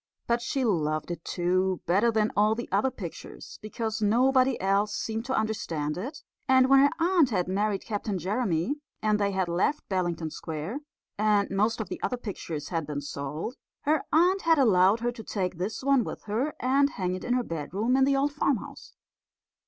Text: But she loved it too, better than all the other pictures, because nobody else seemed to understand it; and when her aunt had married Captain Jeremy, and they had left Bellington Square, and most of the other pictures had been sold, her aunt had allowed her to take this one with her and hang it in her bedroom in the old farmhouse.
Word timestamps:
But 0.25 0.41
she 0.41 0.65
loved 0.65 1.11
it 1.11 1.23
too, 1.23 1.79
better 1.85 2.09
than 2.11 2.31
all 2.35 2.55
the 2.55 2.67
other 2.71 2.89
pictures, 2.89 3.59
because 3.61 4.01
nobody 4.01 4.59
else 4.59 4.95
seemed 4.95 5.25
to 5.25 5.35
understand 5.37 5.95
it; 5.95 6.23
and 6.47 6.67
when 6.69 6.79
her 6.79 6.89
aunt 6.99 7.29
had 7.29 7.47
married 7.47 7.83
Captain 7.85 8.17
Jeremy, 8.17 8.77
and 9.03 9.19
they 9.19 9.29
had 9.29 9.47
left 9.47 9.87
Bellington 9.89 10.31
Square, 10.31 10.79
and 11.19 11.51
most 11.51 11.79
of 11.79 11.87
the 11.87 12.01
other 12.01 12.17
pictures 12.17 12.69
had 12.69 12.87
been 12.87 13.01
sold, 13.01 13.53
her 13.81 14.01
aunt 14.11 14.41
had 14.41 14.57
allowed 14.57 15.01
her 15.01 15.11
to 15.11 15.23
take 15.23 15.59
this 15.59 15.83
one 15.83 16.03
with 16.03 16.23
her 16.23 16.55
and 16.59 16.89
hang 16.89 17.13
it 17.13 17.23
in 17.23 17.35
her 17.35 17.43
bedroom 17.43 17.95
in 17.95 18.03
the 18.03 18.15
old 18.17 18.33
farmhouse. 18.33 18.95